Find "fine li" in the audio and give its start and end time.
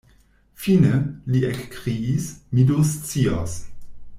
0.61-1.41